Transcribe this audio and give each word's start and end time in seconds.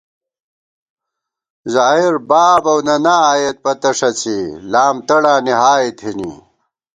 ظاہر، 1.75 2.13
باب 2.29 2.63
اؤ 2.71 2.77
ننا 2.87 3.15
آئېت 3.31 3.57
پتہ 3.63 3.91
ݭَڅی، 3.97 4.39
لام 4.71 4.95
تڑانی 5.07 5.53
ہائے 5.61 5.89
تھنی 5.99 6.31